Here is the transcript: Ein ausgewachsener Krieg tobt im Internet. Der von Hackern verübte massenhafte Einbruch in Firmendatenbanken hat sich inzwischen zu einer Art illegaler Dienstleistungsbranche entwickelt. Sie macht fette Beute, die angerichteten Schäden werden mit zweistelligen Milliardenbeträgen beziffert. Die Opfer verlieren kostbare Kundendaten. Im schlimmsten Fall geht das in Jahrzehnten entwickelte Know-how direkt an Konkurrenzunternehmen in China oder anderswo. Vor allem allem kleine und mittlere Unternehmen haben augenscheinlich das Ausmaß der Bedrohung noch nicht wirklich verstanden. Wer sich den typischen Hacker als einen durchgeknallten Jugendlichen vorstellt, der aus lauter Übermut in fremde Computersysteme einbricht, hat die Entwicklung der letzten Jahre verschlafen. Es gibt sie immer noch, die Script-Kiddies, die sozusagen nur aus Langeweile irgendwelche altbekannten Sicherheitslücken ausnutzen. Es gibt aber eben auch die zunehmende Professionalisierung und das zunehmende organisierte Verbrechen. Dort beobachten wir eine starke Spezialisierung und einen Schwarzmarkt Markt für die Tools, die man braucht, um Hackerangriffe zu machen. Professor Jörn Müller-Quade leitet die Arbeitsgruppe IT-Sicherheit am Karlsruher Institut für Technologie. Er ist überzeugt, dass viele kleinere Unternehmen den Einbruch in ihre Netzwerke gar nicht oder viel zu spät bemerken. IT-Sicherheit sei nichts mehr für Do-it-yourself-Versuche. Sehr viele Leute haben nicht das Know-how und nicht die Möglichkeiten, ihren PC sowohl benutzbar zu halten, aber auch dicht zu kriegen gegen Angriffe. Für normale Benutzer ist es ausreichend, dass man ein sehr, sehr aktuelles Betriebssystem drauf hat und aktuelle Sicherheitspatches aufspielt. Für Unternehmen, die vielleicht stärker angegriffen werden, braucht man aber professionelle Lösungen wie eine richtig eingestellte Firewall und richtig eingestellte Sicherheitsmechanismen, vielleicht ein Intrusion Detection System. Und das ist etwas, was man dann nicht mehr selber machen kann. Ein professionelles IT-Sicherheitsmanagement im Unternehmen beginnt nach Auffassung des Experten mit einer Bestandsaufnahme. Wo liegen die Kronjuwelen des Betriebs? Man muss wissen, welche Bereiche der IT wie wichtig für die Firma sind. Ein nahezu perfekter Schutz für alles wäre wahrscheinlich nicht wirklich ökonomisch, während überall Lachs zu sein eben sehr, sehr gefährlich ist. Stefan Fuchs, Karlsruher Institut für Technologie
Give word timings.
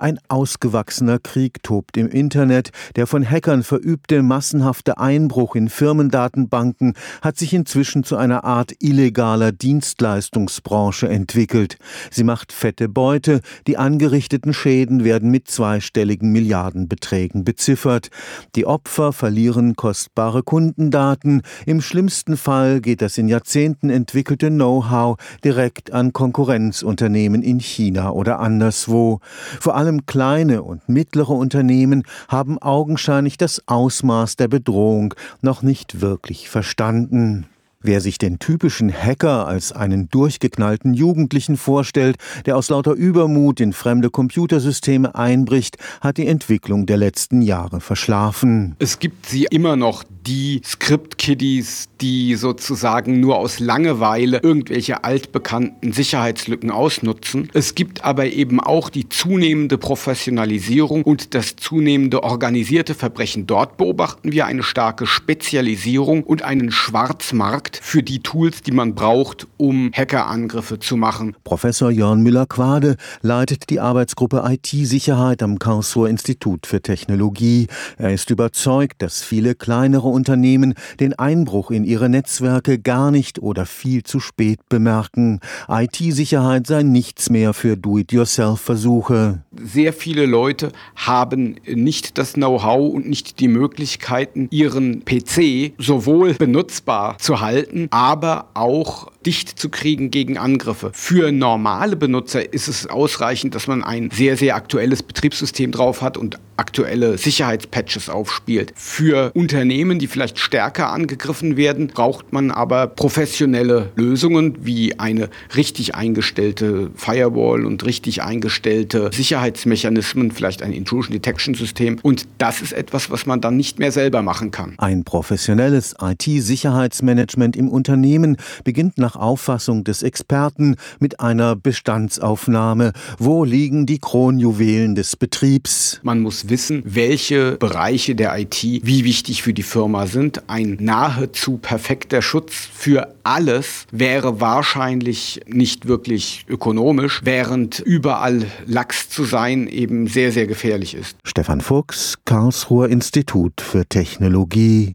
Ein 0.00 0.20
ausgewachsener 0.28 1.18
Krieg 1.18 1.60
tobt 1.64 1.96
im 1.96 2.06
Internet. 2.06 2.70
Der 2.94 3.08
von 3.08 3.28
Hackern 3.28 3.64
verübte 3.64 4.22
massenhafte 4.22 4.98
Einbruch 4.98 5.56
in 5.56 5.68
Firmendatenbanken 5.68 6.94
hat 7.20 7.36
sich 7.36 7.52
inzwischen 7.52 8.04
zu 8.04 8.16
einer 8.16 8.44
Art 8.44 8.74
illegaler 8.78 9.50
Dienstleistungsbranche 9.50 11.08
entwickelt. 11.08 11.78
Sie 12.12 12.22
macht 12.22 12.52
fette 12.52 12.88
Beute, 12.88 13.40
die 13.66 13.76
angerichteten 13.76 14.54
Schäden 14.54 15.02
werden 15.02 15.32
mit 15.32 15.48
zweistelligen 15.48 16.30
Milliardenbeträgen 16.30 17.42
beziffert. 17.42 18.10
Die 18.54 18.66
Opfer 18.66 19.12
verlieren 19.12 19.74
kostbare 19.74 20.44
Kundendaten. 20.44 21.42
Im 21.66 21.80
schlimmsten 21.80 22.36
Fall 22.36 22.80
geht 22.80 23.02
das 23.02 23.18
in 23.18 23.26
Jahrzehnten 23.26 23.90
entwickelte 23.90 24.50
Know-how 24.50 25.18
direkt 25.42 25.90
an 25.92 26.12
Konkurrenzunternehmen 26.12 27.42
in 27.42 27.58
China 27.58 28.12
oder 28.12 28.38
anderswo. 28.38 29.18
Vor 29.58 29.74
allem 29.74 29.87
allem 29.88 30.04
kleine 30.04 30.62
und 30.62 30.86
mittlere 30.86 31.30
Unternehmen 31.30 32.02
haben 32.28 32.58
augenscheinlich 32.58 33.38
das 33.38 33.62
Ausmaß 33.66 34.36
der 34.36 34.48
Bedrohung 34.48 35.14
noch 35.40 35.62
nicht 35.62 36.02
wirklich 36.02 36.50
verstanden. 36.50 37.46
Wer 37.80 38.00
sich 38.00 38.18
den 38.18 38.38
typischen 38.38 38.92
Hacker 38.92 39.46
als 39.46 39.72
einen 39.72 40.10
durchgeknallten 40.10 40.92
Jugendlichen 40.92 41.56
vorstellt, 41.56 42.16
der 42.44 42.56
aus 42.56 42.68
lauter 42.68 42.92
Übermut 42.92 43.60
in 43.60 43.72
fremde 43.72 44.10
Computersysteme 44.10 45.14
einbricht, 45.14 45.78
hat 46.00 46.18
die 46.18 46.26
Entwicklung 46.26 46.86
der 46.86 46.96
letzten 46.98 47.40
Jahre 47.40 47.80
verschlafen. 47.80 48.74
Es 48.80 48.98
gibt 48.98 49.26
sie 49.26 49.44
immer 49.44 49.76
noch, 49.76 50.04
die 50.28 50.62
Script-Kiddies, 50.64 51.88
die 52.00 52.36
sozusagen 52.36 53.18
nur 53.18 53.38
aus 53.38 53.58
Langeweile 53.58 54.38
irgendwelche 54.42 55.02
altbekannten 55.02 55.92
Sicherheitslücken 55.92 56.70
ausnutzen. 56.70 57.48
Es 57.54 57.74
gibt 57.74 58.04
aber 58.04 58.26
eben 58.26 58.60
auch 58.60 58.88
die 58.88 59.08
zunehmende 59.08 59.78
Professionalisierung 59.78 61.02
und 61.02 61.34
das 61.34 61.56
zunehmende 61.56 62.22
organisierte 62.22 62.94
Verbrechen. 62.94 63.48
Dort 63.48 63.78
beobachten 63.78 64.30
wir 64.30 64.46
eine 64.46 64.62
starke 64.62 65.06
Spezialisierung 65.06 66.22
und 66.22 66.42
einen 66.42 66.70
Schwarzmarkt 66.70 67.48
Markt 67.48 67.78
für 67.82 68.02
die 68.02 68.20
Tools, 68.20 68.62
die 68.62 68.72
man 68.72 68.94
braucht, 68.94 69.46
um 69.56 69.90
Hackerangriffe 69.94 70.78
zu 70.78 70.98
machen. 70.98 71.34
Professor 71.44 71.90
Jörn 71.90 72.22
Müller-Quade 72.22 72.96
leitet 73.22 73.70
die 73.70 73.80
Arbeitsgruppe 73.80 74.44
IT-Sicherheit 74.46 75.42
am 75.42 75.58
Karlsruher 75.58 76.10
Institut 76.10 76.66
für 76.66 76.82
Technologie. 76.82 77.68
Er 77.96 78.12
ist 78.12 78.28
überzeugt, 78.28 79.00
dass 79.00 79.22
viele 79.22 79.54
kleinere 79.54 80.08
Unternehmen 80.18 80.74
den 80.98 81.18
Einbruch 81.18 81.70
in 81.70 81.84
ihre 81.84 82.08
Netzwerke 82.08 82.78
gar 82.78 83.10
nicht 83.12 83.38
oder 83.38 83.64
viel 83.64 84.02
zu 84.02 84.18
spät 84.18 84.68
bemerken. 84.68 85.38
IT-Sicherheit 85.68 86.66
sei 86.66 86.82
nichts 86.82 87.30
mehr 87.30 87.54
für 87.54 87.76
Do-it-yourself-Versuche. 87.76 89.42
Sehr 89.62 89.92
viele 89.92 90.26
Leute 90.26 90.72
haben 90.96 91.56
nicht 91.66 92.18
das 92.18 92.34
Know-how 92.34 92.92
und 92.92 93.08
nicht 93.08 93.40
die 93.40 93.48
Möglichkeiten, 93.48 94.48
ihren 94.50 95.04
PC 95.04 95.72
sowohl 95.78 96.34
benutzbar 96.34 97.18
zu 97.18 97.40
halten, 97.40 97.88
aber 97.90 98.50
auch 98.54 99.10
dicht 99.26 99.58
zu 99.58 99.68
kriegen 99.68 100.10
gegen 100.10 100.38
Angriffe. 100.38 100.90
Für 100.94 101.32
normale 101.32 101.96
Benutzer 101.96 102.52
ist 102.52 102.68
es 102.68 102.86
ausreichend, 102.86 103.54
dass 103.54 103.66
man 103.66 103.84
ein 103.84 104.10
sehr, 104.10 104.36
sehr 104.36 104.56
aktuelles 104.56 105.02
Betriebssystem 105.02 105.72
drauf 105.72 106.02
hat 106.02 106.16
und 106.16 106.38
aktuelle 106.56 107.18
Sicherheitspatches 107.18 108.08
aufspielt. 108.08 108.72
Für 108.74 109.30
Unternehmen, 109.34 109.98
die 109.98 110.08
vielleicht 110.08 110.38
stärker 110.38 110.90
angegriffen 110.90 111.56
werden, 111.56 111.88
braucht 111.88 112.32
man 112.32 112.50
aber 112.50 112.88
professionelle 112.88 113.92
Lösungen 113.94 114.56
wie 114.60 114.98
eine 114.98 115.30
richtig 115.56 115.94
eingestellte 115.94 116.90
Firewall 116.96 117.64
und 117.64 117.84
richtig 117.84 118.22
eingestellte 118.22 119.10
Sicherheitsmechanismen, 119.48 120.30
vielleicht 120.30 120.62
ein 120.62 120.72
Intrusion 120.72 121.12
Detection 121.12 121.54
System. 121.54 121.98
Und 122.02 122.26
das 122.38 122.60
ist 122.60 122.72
etwas, 122.72 123.10
was 123.10 123.26
man 123.26 123.40
dann 123.40 123.56
nicht 123.56 123.78
mehr 123.78 123.92
selber 123.92 124.22
machen 124.22 124.50
kann. 124.50 124.74
Ein 124.78 125.04
professionelles 125.04 125.94
IT-Sicherheitsmanagement 126.00 127.56
im 127.56 127.68
Unternehmen 127.68 128.36
beginnt 128.64 128.98
nach 128.98 129.16
Auffassung 129.16 129.84
des 129.84 130.02
Experten 130.02 130.76
mit 130.98 131.20
einer 131.20 131.56
Bestandsaufnahme. 131.56 132.92
Wo 133.18 133.44
liegen 133.44 133.86
die 133.86 133.98
Kronjuwelen 133.98 134.94
des 134.94 135.16
Betriebs? 135.16 136.00
Man 136.02 136.20
muss 136.20 136.48
wissen, 136.48 136.82
welche 136.84 137.52
Bereiche 137.52 138.14
der 138.14 138.38
IT 138.38 138.62
wie 138.62 139.04
wichtig 139.04 139.42
für 139.42 139.54
die 139.54 139.62
Firma 139.62 140.06
sind. 140.06 140.42
Ein 140.48 140.76
nahezu 140.80 141.58
perfekter 141.58 142.22
Schutz 142.22 142.52
für 142.54 143.14
alles 143.22 143.86
wäre 143.90 144.40
wahrscheinlich 144.40 145.40
nicht 145.46 145.86
wirklich 145.86 146.44
ökonomisch, 146.48 147.20
während 147.24 147.78
überall 147.80 148.44
Lachs 148.66 149.08
zu 149.08 149.24
sein 149.38 149.68
eben 149.68 150.08
sehr, 150.08 150.32
sehr 150.32 150.48
gefährlich 150.48 150.94
ist. 150.94 151.16
Stefan 151.22 151.60
Fuchs, 151.60 152.18
Karlsruher 152.24 152.88
Institut 152.88 153.60
für 153.60 153.86
Technologie 153.86 154.86